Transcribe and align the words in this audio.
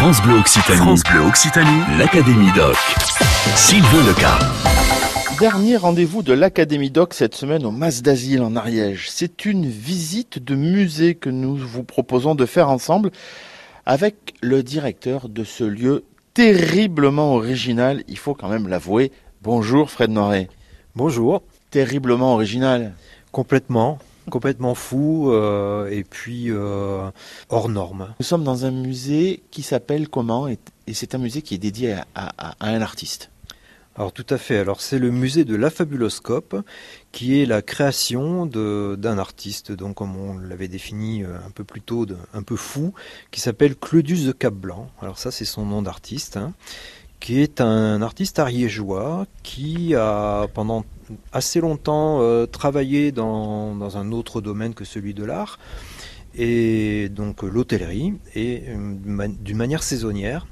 France 0.00 0.22
Bleu 0.22 0.38
Occitanie. 0.38 0.78
France 0.78 1.02
Bleu 1.02 1.20
Occitanie. 1.22 1.98
L'Académie 1.98 2.52
Doc. 2.54 2.76
Sylvain 3.56 4.06
Leca. 4.06 4.38
Dernier 5.40 5.76
rendez-vous 5.76 6.22
de 6.22 6.32
l'Académie 6.32 6.92
Doc 6.92 7.14
cette 7.14 7.34
semaine 7.34 7.66
au 7.66 7.72
Mas 7.72 8.00
d'Asile 8.00 8.42
en 8.42 8.54
Ariège. 8.54 9.10
C'est 9.10 9.44
une 9.44 9.66
visite 9.66 10.38
de 10.38 10.54
musée 10.54 11.16
que 11.16 11.30
nous 11.30 11.56
vous 11.56 11.82
proposons 11.82 12.36
de 12.36 12.46
faire 12.46 12.70
ensemble 12.70 13.10
avec 13.86 14.34
le 14.40 14.62
directeur 14.62 15.28
de 15.28 15.42
ce 15.42 15.64
lieu 15.64 16.04
terriblement 16.32 17.34
original, 17.34 18.04
il 18.06 18.18
faut 18.18 18.34
quand 18.34 18.48
même 18.48 18.68
l'avouer. 18.68 19.10
Bonjour 19.42 19.90
Fred 19.90 20.10
Noiret. 20.10 20.48
Bonjour. 20.94 21.42
Terriblement 21.72 22.34
original. 22.34 22.94
Complètement 23.32 23.98
complètement 24.30 24.74
fou 24.74 25.30
euh, 25.30 25.88
et 25.88 26.04
puis 26.04 26.50
euh, 26.50 27.10
hors 27.48 27.68
norme. 27.68 28.14
Nous 28.18 28.24
sommes 28.24 28.44
dans 28.44 28.64
un 28.64 28.70
musée 28.70 29.42
qui 29.50 29.62
s'appelle 29.62 30.08
comment 30.08 30.48
et, 30.48 30.58
c'est 30.92 31.14
un 31.14 31.18
musée 31.18 31.42
qui 31.42 31.54
est 31.54 31.58
dédié 31.58 31.96
à, 32.14 32.54
un 32.60 32.80
artiste. 32.80 33.30
Alors 33.96 34.12
tout 34.12 34.26
à 34.30 34.38
fait. 34.38 34.58
Alors 34.58 34.80
c'est 34.80 34.98
le 34.98 35.10
musée 35.10 35.44
de 35.44 35.56
la 35.56 35.70
Fabuloscope 35.70 36.56
qui 37.10 37.40
est 37.40 37.46
la 37.46 37.62
création 37.62 38.46
d'un 38.46 39.18
artiste, 39.18 39.72
donc 39.72 39.96
comme 39.96 40.16
on 40.16 40.38
l'avait 40.38 40.68
défini 40.68 41.24
euh, 41.24 41.36
un 41.44 41.50
peu 41.50 41.64
plus 41.64 41.80
tôt, 41.80 42.06
un 42.32 42.42
peu 42.42 42.56
fou, 42.56 42.94
qui 43.30 43.40
s'appelle 43.40 43.74
Claudius 43.76 44.24
de 44.24 44.32
Cap 44.32 44.54
Blanc. 44.54 44.88
Alors 45.02 45.18
ça 45.18 45.30
c'est 45.30 45.44
son 45.44 45.66
nom 45.66 45.82
d'artiste. 45.82 46.36
Hein, 46.36 46.54
qui 47.20 47.40
est 47.40 47.60
un 47.60 48.02
artiste 48.02 48.38
ariégeois 48.38 49.26
qui 49.42 49.94
a 49.94 50.46
pendant 50.54 50.84
assez 51.32 51.60
longtemps 51.60 52.20
euh, 52.20 52.46
travaillé 52.46 53.12
dans, 53.12 53.74
dans, 53.74 53.96
un 53.96 54.12
autre 54.12 54.40
domaine 54.40 54.74
que 54.74 54.84
celui 54.84 55.14
de 55.14 55.24
l'art, 55.24 55.58
et 56.34 57.08
donc 57.08 57.42
l'hôtellerie, 57.42 58.14
et 58.34 58.64
euh, 58.68 59.28
d'une 59.40 59.56
manière 59.56 59.82
saisonnière, 59.82 60.46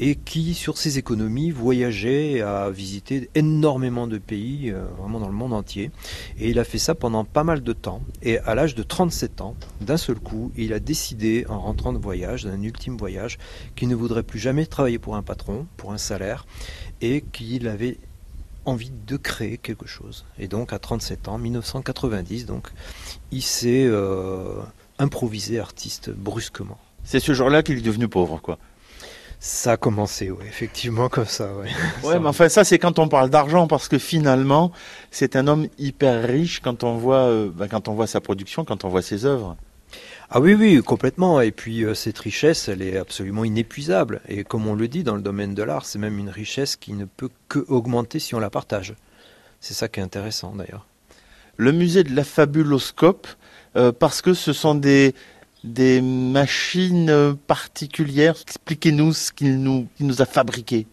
et 0.00 0.14
qui, 0.14 0.54
sur 0.54 0.78
ses 0.78 0.98
économies, 0.98 1.50
voyageait 1.50 2.40
à 2.40 2.70
visiter 2.70 3.30
énormément 3.34 4.06
de 4.06 4.18
pays, 4.18 4.72
vraiment 4.98 5.20
dans 5.20 5.28
le 5.28 5.34
monde 5.34 5.52
entier. 5.52 5.90
Et 6.38 6.50
il 6.50 6.58
a 6.58 6.64
fait 6.64 6.78
ça 6.78 6.94
pendant 6.94 7.24
pas 7.24 7.44
mal 7.44 7.62
de 7.62 7.72
temps. 7.72 8.02
Et 8.22 8.38
à 8.40 8.54
l'âge 8.54 8.74
de 8.74 8.82
37 8.82 9.40
ans, 9.40 9.56
d'un 9.80 9.96
seul 9.96 10.18
coup, 10.18 10.52
il 10.56 10.72
a 10.72 10.80
décidé, 10.80 11.46
en 11.48 11.60
rentrant 11.60 11.92
de 11.92 11.98
voyage, 11.98 12.44
d'un 12.44 12.62
ultime 12.62 12.96
voyage, 12.96 13.38
qu'il 13.74 13.88
ne 13.88 13.94
voudrait 13.94 14.22
plus 14.22 14.38
jamais 14.38 14.66
travailler 14.66 14.98
pour 14.98 15.16
un 15.16 15.22
patron, 15.22 15.66
pour 15.76 15.92
un 15.92 15.98
salaire, 15.98 16.46
et 17.00 17.22
qu'il 17.32 17.68
avait 17.68 17.98
envie 18.66 18.90
de 19.06 19.16
créer 19.16 19.58
quelque 19.58 19.86
chose. 19.86 20.24
Et 20.38 20.48
donc 20.48 20.72
à 20.72 20.78
37 20.78 21.28
ans, 21.28 21.38
1990, 21.38 22.46
donc 22.46 22.68
il 23.30 23.42
s'est 23.42 23.86
euh, 23.86 24.60
improvisé 24.98 25.58
artiste 25.58 26.10
brusquement. 26.10 26.78
C'est 27.04 27.20
ce 27.20 27.32
jour-là 27.32 27.62
qu'il 27.62 27.78
est 27.78 27.82
devenu 27.82 28.08
pauvre, 28.08 28.40
quoi. 28.42 28.58
Ça 29.38 29.72
a 29.72 29.76
commencé, 29.76 30.30
oui, 30.30 30.44
effectivement, 30.48 31.08
comme 31.08 31.26
ça. 31.26 31.52
Ouais, 31.54 31.70
ouais 32.02 32.18
mais 32.18 32.28
enfin, 32.28 32.48
ça, 32.48 32.64
c'est 32.64 32.78
quand 32.78 32.98
on 32.98 33.08
parle 33.08 33.30
d'argent, 33.30 33.66
parce 33.66 33.88
que 33.88 33.98
finalement, 33.98 34.72
c'est 35.10 35.36
un 35.36 35.46
homme 35.46 35.68
hyper 35.78 36.26
riche 36.26 36.60
quand 36.60 36.84
on 36.84 36.96
voit, 36.96 37.28
euh, 37.28 37.50
bah, 37.54 37.68
quand 37.68 37.88
on 37.88 37.94
voit 37.94 38.06
sa 38.06 38.20
production, 38.20 38.64
quand 38.64 38.84
on 38.84 38.88
voit 38.88 39.02
ses 39.02 39.24
œuvres. 39.24 39.56
Ah 40.28 40.40
oui, 40.40 40.54
oui, 40.54 40.82
complètement. 40.82 41.40
Et 41.40 41.52
puis 41.52 41.84
euh, 41.84 41.94
cette 41.94 42.18
richesse, 42.18 42.68
elle 42.68 42.82
est 42.82 42.96
absolument 42.96 43.44
inépuisable. 43.44 44.20
Et 44.28 44.42
comme 44.42 44.66
on 44.66 44.74
le 44.74 44.88
dit 44.88 45.04
dans 45.04 45.14
le 45.14 45.22
domaine 45.22 45.54
de 45.54 45.62
l'art, 45.62 45.86
c'est 45.86 46.00
même 46.00 46.18
une 46.18 46.30
richesse 46.30 46.74
qui 46.74 46.94
ne 46.94 47.04
peut 47.04 47.30
que 47.48 47.64
augmenter 47.68 48.18
si 48.18 48.34
on 48.34 48.40
la 48.40 48.50
partage. 48.50 48.94
C'est 49.60 49.74
ça 49.74 49.88
qui 49.88 50.00
est 50.00 50.02
intéressant 50.02 50.54
d'ailleurs. 50.54 50.86
Le 51.56 51.72
musée 51.72 52.02
de 52.02 52.14
la 52.14 52.24
fabuloscope, 52.24 53.28
euh, 53.76 53.92
parce 53.92 54.20
que 54.20 54.34
ce 54.34 54.52
sont 54.52 54.74
des, 54.74 55.14
des 55.64 56.00
machines 56.00 57.36
particulières. 57.46 58.36
Expliquez-nous 58.40 59.12
ce 59.12 59.32
qu'il 59.32 59.62
nous, 59.62 60.22
a 60.22 60.26
fabriqué. 60.26 60.86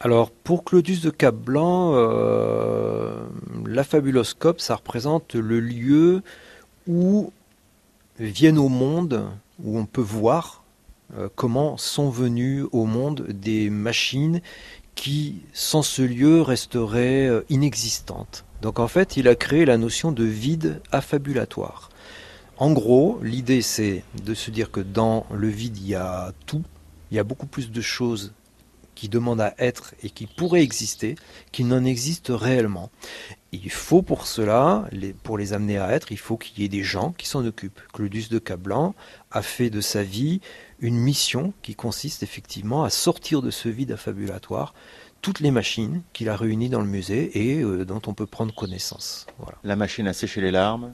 Alors 0.00 0.30
pour 0.30 0.64
Claudius 0.64 1.00
de 1.00 1.10
Cap-Blanc, 1.10 1.92
euh, 1.94 3.24
ça 4.58 4.74
représente 4.74 5.34
le 5.34 5.60
lieu 5.60 6.22
où 6.86 7.32
viennent 8.18 8.58
au 8.58 8.68
monde, 8.68 9.26
où 9.62 9.78
on 9.78 9.86
peut 9.86 10.02
voir 10.02 10.64
euh, 11.16 11.28
comment 11.34 11.76
sont 11.76 12.10
venues 12.10 12.64
au 12.72 12.84
monde 12.84 13.26
des 13.28 13.70
machines 13.70 14.40
qui, 14.94 15.42
sans 15.52 15.82
ce 15.82 16.02
lieu, 16.02 16.42
resteraient 16.42 17.28
euh, 17.28 17.44
inexistantes. 17.48 18.44
Donc 18.62 18.80
en 18.80 18.88
fait, 18.88 19.16
il 19.16 19.28
a 19.28 19.34
créé 19.34 19.64
la 19.64 19.78
notion 19.78 20.10
de 20.10 20.24
vide 20.24 20.80
affabulatoire. 20.90 21.90
En 22.58 22.72
gros, 22.72 23.18
l'idée 23.22 23.60
c'est 23.60 24.02
de 24.24 24.32
se 24.32 24.50
dire 24.50 24.70
que 24.70 24.80
dans 24.80 25.26
le 25.30 25.48
vide, 25.48 25.76
il 25.76 25.88
y 25.88 25.94
a 25.94 26.32
tout, 26.46 26.62
il 27.10 27.16
y 27.16 27.20
a 27.20 27.24
beaucoup 27.24 27.46
plus 27.46 27.70
de 27.70 27.80
choses 27.82 28.32
qui 28.94 29.10
demandent 29.10 29.42
à 29.42 29.54
être 29.58 29.94
et 30.02 30.08
qui 30.08 30.26
pourraient 30.26 30.62
exister, 30.62 31.16
qu'il 31.52 31.68
n'en 31.68 31.84
existe 31.84 32.28
réellement. 32.30 32.90
Il 33.52 33.70
faut 33.70 34.00
pour 34.00 34.26
cela, 34.26 34.88
pour 35.22 35.36
les 35.36 35.52
amener 35.52 35.76
à 35.76 35.92
être, 35.92 36.12
il 36.12 36.18
faut 36.18 36.38
qu'il 36.38 36.58
y 36.58 36.64
ait 36.64 36.68
des 36.68 36.82
gens 36.82 37.12
qui 37.12 37.28
s'en 37.28 37.44
occupent. 37.44 37.80
Claudius 37.92 38.30
de 38.30 38.38
Cablan 38.38 38.94
a 39.30 39.42
fait 39.42 39.68
de 39.68 39.82
sa 39.82 40.02
vie 40.02 40.40
une 40.80 40.96
mission 40.96 41.52
qui 41.60 41.74
consiste 41.74 42.22
effectivement 42.22 42.84
à 42.84 42.90
sortir 42.90 43.42
de 43.42 43.50
ce 43.50 43.68
vide 43.68 43.92
affabulatoire 43.92 44.72
toutes 45.26 45.40
les 45.40 45.50
machines 45.50 46.02
qu'il 46.12 46.28
a 46.28 46.36
réunies 46.36 46.68
dans 46.68 46.80
le 46.80 46.86
musée 46.86 47.36
et 47.36 47.60
euh, 47.60 47.84
dont 47.84 48.00
on 48.06 48.14
peut 48.14 48.26
prendre 48.26 48.54
connaissance. 48.54 49.26
La 49.64 49.74
machine 49.74 50.06
à 50.06 50.12
sécher 50.12 50.40
les 50.40 50.52
larmes 50.52 50.92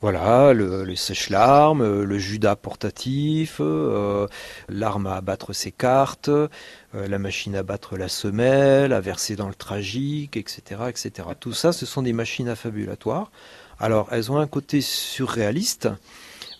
voilà, 0.00 0.52
le, 0.52 0.94
sèche-larmes, 0.94 1.80
euh, 1.80 2.04
le 2.04 2.18
Judas 2.18 2.56
portatif, 2.56 3.56
euh, 3.58 4.28
l'arme 4.68 5.06
à 5.06 5.16
abattre 5.16 5.52
ses 5.54 5.72
cartes, 5.72 6.28
euh, 6.28 6.48
la 6.92 7.18
machine 7.18 7.56
à 7.56 7.62
battre 7.62 7.96
la 7.96 8.08
semelle, 8.08 8.92
à 8.92 9.00
verser 9.00 9.34
dans 9.34 9.48
le 9.48 9.54
tragique, 9.54 10.36
etc., 10.36 10.82
etc. 10.88 11.30
Tout 11.40 11.54
ça, 11.54 11.72
ce 11.72 11.86
sont 11.86 12.02
des 12.02 12.12
machines 12.12 12.48
affabulatoires. 12.48 13.32
Alors, 13.80 14.08
elles 14.12 14.30
ont 14.30 14.36
un 14.36 14.46
côté 14.46 14.82
surréaliste, 14.82 15.88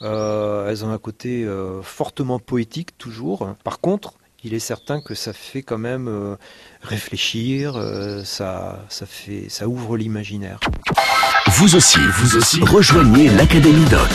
elles 0.00 0.84
ont 0.84 0.90
un 0.90 0.98
côté 0.98 1.46
fortement 1.82 2.38
poétique 2.38 2.98
toujours. 2.98 3.54
Par 3.62 3.80
contre, 3.80 4.14
il 4.44 4.54
est 4.54 4.58
certain 4.58 5.00
que 5.00 5.14
ça 5.14 5.32
fait 5.32 5.62
quand 5.62 5.78
même 5.78 6.36
réfléchir, 6.82 7.74
ça, 8.24 8.84
ça, 8.88 9.06
fait, 9.06 9.46
ça 9.48 9.66
ouvre 9.66 9.96
l'imaginaire. 9.96 10.60
Vous 11.56 11.76
aussi, 11.76 11.98
vous 12.18 12.36
aussi, 12.36 12.60
rejoignez 12.60 13.28
l'Académie 13.30 13.84
Doc. 13.90 14.10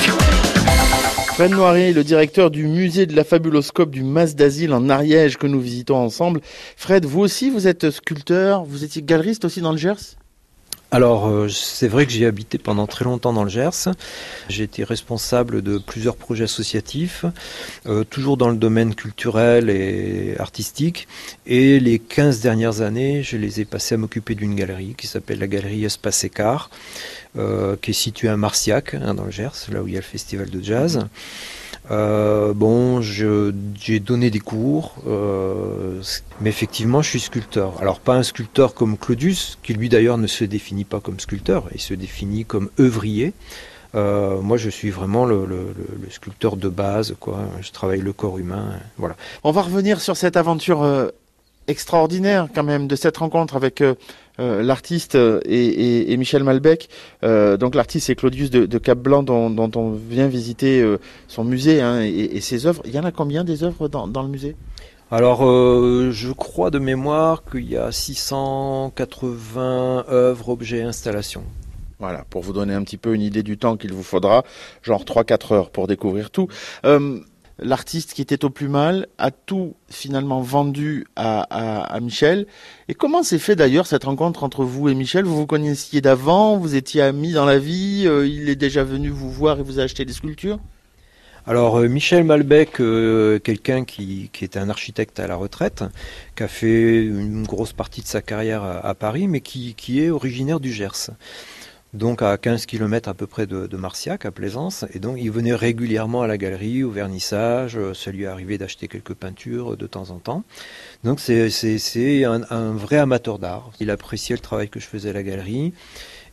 Fred 1.40 1.52
Noiret, 1.52 1.94
le 1.94 2.04
directeur 2.04 2.52
du 2.52 2.68
musée 2.68 3.06
de 3.06 3.16
la 3.16 3.24
fabuloscope 3.24 3.92
du 3.92 4.04
Mas 4.04 4.36
d'Asile 4.36 4.74
en 4.74 4.90
Ariège 4.90 5.38
que 5.38 5.48
nous 5.48 5.62
visitons 5.62 5.96
ensemble. 5.96 6.42
Fred, 6.76 7.06
vous 7.06 7.22
aussi, 7.22 7.50
vous 7.50 7.66
êtes 7.66 7.92
sculpteur, 7.92 8.66
vous 8.66 8.84
étiez 8.84 9.02
galeriste 9.02 9.46
aussi 9.46 9.62
dans 9.62 9.72
le 9.72 9.78
Gers? 9.78 10.18
Alors, 10.92 11.28
euh, 11.28 11.48
c'est 11.50 11.88
vrai 11.88 12.08
que 12.08 12.12
j'ai 12.12 12.26
habité 12.26 12.58
pendant 12.58 12.88
très 12.88 13.06
longtemps 13.06 13.32
dans 13.32 13.44
le 13.44 13.50
Gers. 13.50 13.90
J'ai 14.50 14.64
été 14.64 14.84
responsable 14.84 15.62
de 15.62 15.78
plusieurs 15.78 16.16
projets 16.16 16.46
associatifs, 16.46 17.26
euh, 17.86 18.04
toujours 18.04 18.38
dans 18.38 18.50
le 18.50 18.56
domaine 18.56 18.96
culturel 18.96 19.70
et 19.70 20.36
artistique. 20.40 21.08
Et 21.46 21.80
les 21.80 22.00
15 22.00 22.42
dernières 22.42 22.82
années, 22.82 23.22
je 23.22 23.38
les 23.38 23.62
ai 23.62 23.66
passées 23.66 23.96
à 23.96 23.98
m'occuper 24.00 24.34
d'une 24.34 24.56
galerie 24.56 24.96
qui 24.98 25.06
s'appelle 25.06 25.38
la 25.38 25.48
galerie 25.48 25.86
Espace 25.86 26.24
Écart, 26.24 26.72
euh, 27.38 27.76
qui 27.80 27.92
est 27.92 27.94
située 27.94 28.30
à 28.30 28.38
Marciac, 28.38 28.96
hein, 28.96 29.14
dans 29.14 29.26
le 29.26 29.32
Gers, 29.32 29.68
là 29.72 29.84
où 29.84 29.88
il 29.88 29.94
y 29.94 29.98
a 29.98 30.00
le 30.00 30.06
festival 30.06 30.50
de 30.50 30.64
jazz. 30.64 31.08
Euh, 31.92 32.54
bon, 32.54 33.02
j'ai 33.02 34.00
donné 34.00 34.30
des 34.30 34.40
cours, 34.40 34.96
euh, 35.08 36.02
mais 36.40 36.50
effectivement, 36.50 37.02
je 37.02 37.10
suis 37.10 37.20
sculpteur. 37.20 37.82
Alors, 37.82 38.00
pas 38.00 38.16
un 38.16 38.24
sculpteur 38.24 38.74
comme 38.74 38.98
Claudius, 38.98 39.58
qui 39.64 39.74
lui 39.74 39.90
d'ailleurs 39.90 40.18
ne 40.18 40.28
se 40.28 40.44
définit 40.44 40.86
pas 40.86 41.00
comme 41.00 41.20
sculpteur, 41.20 41.66
il 41.74 41.82
se 41.82 41.94
définit 41.94 42.46
comme 42.46 42.70
œuvrier. 42.80 43.34
Euh, 43.96 44.40
moi, 44.42 44.58
je 44.58 44.70
suis 44.70 44.92
vraiment 44.92 45.26
le, 45.26 45.48
sculpteur 46.12 46.58
de 46.58 46.70
base, 46.70 47.16
quoi. 47.20 47.40
Je 47.62 47.72
travaille 47.72 48.02
le 48.02 48.14
corps 48.14 48.38
humain, 48.38 48.74
voilà. 48.98 49.16
On 49.44 49.52
va 49.52 49.64
revenir 49.64 50.00
sur 50.00 50.16
cette 50.16 50.38
aventure 50.38 51.12
extraordinaire 51.70 52.48
quand 52.54 52.64
même 52.64 52.88
de 52.88 52.96
cette 52.96 53.18
rencontre 53.18 53.56
avec 53.56 53.82
euh, 53.82 53.96
euh, 54.40 54.64
l'artiste 54.64 55.16
euh, 55.16 55.40
et, 55.46 56.16
Michel 56.18 56.44
Malbec. 56.44 56.90
donc 57.22 57.76
l'artiste 57.76 58.08
c'est 58.08 58.16
Claudius 58.16 58.50
de, 58.50 58.78
Cap 58.78 58.98
Blanc 58.98 59.24
dont, 59.24 59.72
on 59.76 59.92
vient 59.92 60.28
visiter 60.28 60.84
son 61.28 61.44
musée 61.44 61.82
hein, 61.82 62.02
et, 62.02 62.42
ses 62.42 62.66
œuvres. 62.66 62.82
Il 62.86 62.94
y 62.94 63.00
en 63.00 63.04
a 63.04 63.12
combien 63.12 63.44
des 63.44 63.64
œuvres 63.64 63.88
dans, 63.88 64.24
le 64.24 64.30
musée? 64.30 64.56
Alors, 65.12 65.42
je 65.42 66.32
crois 66.32 66.72
de 66.72 66.80
mémoire 66.80 67.44
qu'il 67.50 67.70
y 67.70 67.78
a 67.78 67.92
680 67.92 70.06
œuvres, 70.10 70.50
objets, 70.50 70.82
installations. 70.82 71.44
Voilà, 72.00 72.26
pour 72.30 72.42
vous 72.42 72.54
donner 72.54 72.74
un 72.74 72.84
petit 72.84 72.98
peu 72.98 73.14
une 73.14 73.22
idée 73.22 73.44
du 73.44 73.58
temps 73.58 73.78
qu'il 73.78 73.94
vous 73.94 74.04
faudra, 74.04 74.44
genre 74.82 75.04
3-4 75.04 75.54
heures 75.54 75.70
pour 75.70 75.88
découvrir 75.88 76.32
tout 76.32 76.48
l'artiste 77.62 78.14
qui 78.14 78.22
était 78.22 78.46
au 78.46 78.50
plus 78.50 78.68
mal 78.68 79.08
a 79.18 79.32
tout 79.32 79.76
finalement 79.90 80.42
vendu 80.42 81.06
à, 81.16 81.98
Michel. 82.02 82.48
Et 82.88 82.94
comment 82.94 83.24
s'est 83.24 83.40
fait 83.40 83.56
d'ailleurs 83.56 83.88
cette 83.88 84.04
rencontre 84.04 84.44
entre 84.44 84.64
vous 84.64 84.90
et 84.90 84.96
Michel? 84.96 85.26
Vous 85.26 85.36
vous 85.36 85.46
connaissiez 85.46 86.02
d'avant 86.02 86.58
Vous 86.58 86.76
étiez 86.76 87.02
amis 87.02 87.34
dans 87.34 87.46
la 87.46 87.60
vie 87.60 88.04
euh, 88.06 88.28
Il 88.28 88.50
est 88.50 88.56
déjà 88.56 88.84
venu 88.84 89.10
vous 89.10 89.32
voir 89.32 89.60
et 89.60 89.64
vous 89.64 89.80
a 89.80 89.84
acheté 89.84 90.06
des 90.06 90.14
sculptures? 90.14 90.60
Alors 91.48 91.80
Michel 91.80 92.26
Malbec, 92.26 92.74
quelqu'un 93.44 93.84
qui, 93.84 94.30
qui, 94.32 94.44
est 94.44 94.56
un 94.56 94.70
architecte 94.70 95.20
à 95.20 95.26
la 95.26 95.36
retraite, 95.36 95.84
qui 96.36 96.44
a 96.44 96.48
fait 96.48 97.04
une 97.04 97.44
grosse 97.44 97.74
partie 97.74 98.02
de 98.02 98.08
sa 98.08 98.22
carrière 98.22 98.62
à, 98.62 98.94
Paris, 98.94 99.28
mais 99.28 99.42
qui, 99.42 99.74
qui, 99.74 100.04
est 100.04 100.12
originaire 100.12 100.60
du 100.60 100.72
Gers 100.72 101.10
donc 101.94 102.22
à 102.22 102.38
15 102.38 102.66
km 102.66 103.10
à 103.10 103.14
peu 103.14 103.26
près 103.26 103.48
de, 103.48 103.76
Marciac, 103.76 104.26
à 104.26 104.32
Plaisance. 104.32 104.86
Et 104.94 105.00
donc 105.00 105.18
il 105.20 105.32
venait 105.32 105.56
régulièrement 105.56 106.22
à 106.22 106.28
la 106.28 106.38
galerie, 106.38 106.84
au 106.84 106.92
vernissage. 106.92 107.78
Euh, 107.78 107.94
ça 107.94 108.12
lui 108.12 108.26
arrivait 108.26 108.58
d'acheter 108.58 108.88
quelques 108.88 109.14
peintures 109.14 109.76
de 109.76 109.88
temps 109.88 110.12
en 110.12 110.20
temps. 110.20 110.44
Donc 111.04 111.20
c'est 111.20 112.26
un, 112.26 112.42
un, 112.50 112.72
vrai 112.74 112.98
amateur 112.98 113.40
d'art. 113.40 113.72
Il 113.80 113.90
appréciait 113.90 114.36
le 114.36 114.42
travail 114.42 114.70
que 114.70 114.80
je 114.80 114.86
faisais 114.86 115.10
à 115.10 115.14
la 115.14 115.24
galerie. 115.24 115.74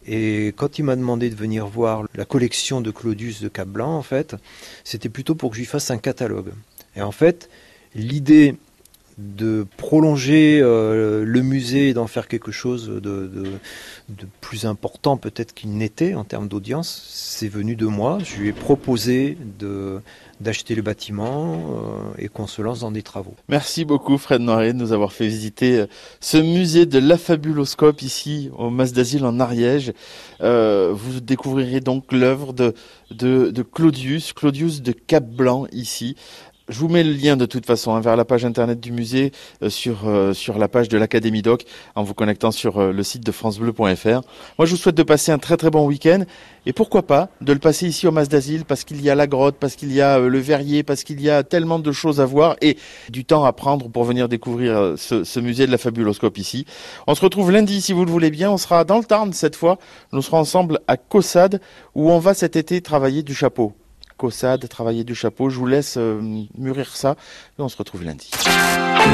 Et 0.06 0.48
quand 0.56 0.78
il 0.78 0.84
m'a 0.84 0.94
demandé 0.94 1.30
de 1.30 1.34
venir 1.34 1.66
voir 1.66 2.04
la 2.14 2.24
collection 2.24 2.80
de 2.80 2.90
Claudius 2.90 3.40
de 3.40 3.48
Cap 3.48 3.68
Blanc, 3.68 3.96
en 3.96 4.02
fait, 4.02 4.36
c'était 4.84 5.08
plutôt 5.08 5.34
pour 5.34 5.50
que 5.50 5.56
je 5.56 5.62
lui 5.62 5.66
fasse 5.66 5.90
un 5.90 5.98
catalogue. 5.98 6.52
Et 6.94 7.02
en 7.02 7.10
fait, 7.10 7.50
l'idée 7.94 8.56
de 9.18 9.66
prolonger 9.78 10.60
euh, 10.60 11.24
le 11.24 11.40
musée 11.40 11.88
et 11.88 11.94
d'en 11.94 12.06
faire 12.06 12.28
quelque 12.28 12.52
chose 12.52 12.88
de, 12.88 13.30
plus 14.42 14.66
important 14.66 15.16
peut-être 15.16 15.54
qu'il 15.54 15.70
n'était 15.70 16.14
en 16.14 16.24
termes 16.24 16.48
d'audience, 16.48 17.02
c'est 17.10 17.48
venu 17.48 17.76
de 17.76 17.86
moi. 17.86 18.18
Je 18.22 18.36
lui 18.36 18.48
ai 18.48 18.52
proposé 18.52 19.38
d'acheter 20.40 20.74
le 20.74 20.82
bâtiment 20.82 21.54
euh, 21.54 22.18
et 22.18 22.28
qu'on 22.28 22.46
se 22.46 22.60
lance 22.60 22.80
dans 22.80 22.90
des 22.90 23.02
travaux. 23.02 23.34
Merci 23.48 23.86
beaucoup 23.86 24.18
Fred 24.18 24.42
Noiret 24.42 24.74
de 24.74 24.78
nous 24.78 24.92
avoir 24.92 25.12
fait 25.12 25.26
visiter 25.26 25.78
euh, 25.78 25.86
ce 26.20 26.36
musée 26.36 26.84
de 26.84 26.98
la 26.98 27.16
fabuloscope 27.16 28.02
ici 28.02 28.50
au 28.56 28.68
Mas 28.68 28.92
d'Asile 28.92 29.24
en 29.24 29.40
Ariège. 29.40 29.92
vous 30.40 31.20
découvrirez 31.22 31.80
donc 31.80 32.12
l'œuvre 32.12 32.52
de, 32.52 33.62
Claudius, 33.62 34.34
Claudius 34.34 34.82
de 34.82 34.92
Cap 34.92 35.24
Blanc 35.24 35.66
ici. 35.72 36.16
Je 36.68 36.80
vous 36.80 36.88
mets 36.88 37.04
le 37.04 37.12
lien 37.12 37.36
de 37.36 37.46
toute 37.46 37.64
façon 37.64 37.94
hein, 37.94 38.00
vers 38.00 38.16
la 38.16 38.24
page 38.24 38.44
internet 38.44 38.80
du 38.80 38.90
musée 38.90 39.30
euh, 39.62 39.70
sur 39.70 40.08
euh, 40.08 40.32
sur 40.32 40.58
la 40.58 40.66
page 40.66 40.88
de 40.88 40.98
l'Académie 40.98 41.40
Doc 41.40 41.64
en 41.94 42.02
vous 42.02 42.12
connectant 42.12 42.50
sur 42.50 42.78
euh, 42.78 42.90
le 42.90 43.04
site 43.04 43.24
de 43.24 43.30
francebleu.fr. 43.30 44.22
Moi, 44.58 44.66
je 44.66 44.72
vous 44.72 44.76
souhaite 44.76 44.96
de 44.96 45.04
passer 45.04 45.30
un 45.30 45.38
très 45.38 45.56
très 45.56 45.70
bon 45.70 45.86
week-end 45.86 46.24
et 46.66 46.72
pourquoi 46.72 47.06
pas 47.06 47.28
de 47.40 47.52
le 47.52 47.60
passer 47.60 47.86
ici 47.86 48.08
au 48.08 48.10
Mas 48.10 48.28
d'Asile 48.28 48.64
parce 48.64 48.82
qu'il 48.82 49.00
y 49.00 49.08
a 49.08 49.14
la 49.14 49.28
grotte, 49.28 49.54
parce 49.60 49.76
qu'il 49.76 49.92
y 49.92 50.00
a 50.00 50.18
le 50.18 50.38
verrier, 50.40 50.82
parce 50.82 51.04
qu'il 51.04 51.20
y 51.20 51.30
a 51.30 51.44
tellement 51.44 51.78
de 51.78 51.92
choses 51.92 52.20
à 52.20 52.24
voir 52.24 52.56
et 52.60 52.76
du 53.10 53.24
temps 53.24 53.44
à 53.44 53.52
prendre 53.52 53.88
pour 53.88 54.02
venir 54.02 54.28
découvrir 54.28 54.94
ce, 54.96 55.22
ce 55.22 55.38
musée 55.38 55.68
de 55.68 55.70
la 55.70 55.78
fabuloscope 55.78 56.36
ici. 56.36 56.66
On 57.06 57.14
se 57.14 57.20
retrouve 57.20 57.52
lundi 57.52 57.80
si 57.80 57.92
vous 57.92 58.04
le 58.04 58.10
voulez 58.10 58.32
bien. 58.32 58.50
On 58.50 58.58
sera 58.58 58.82
dans 58.82 58.98
le 58.98 59.04
Tarn 59.04 59.32
cette 59.32 59.54
fois. 59.54 59.78
Nous 60.10 60.20
serons 60.20 60.38
ensemble 60.38 60.80
à 60.88 60.96
Caussade 60.96 61.60
où 61.94 62.10
on 62.10 62.18
va 62.18 62.34
cet 62.34 62.56
été 62.56 62.80
travailler 62.80 63.22
du 63.22 63.36
chapeau. 63.36 63.72
Caussade, 64.16 64.68
travailler 64.68 65.04
du 65.04 65.14
chapeau. 65.14 65.50
Je 65.50 65.58
vous 65.58 65.66
laisse 65.66 65.96
euh, 65.98 66.20
mûrir 66.56 66.96
ça 66.96 67.16
on 67.58 67.68
se 67.68 67.76
retrouve 67.76 68.04
lundi. 68.04 68.30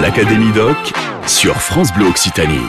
L'Académie 0.00 0.52
Doc 0.52 0.76
sur 1.26 1.56
France 1.56 1.93
Bleu 1.93 2.06
Occitanie. 2.06 2.66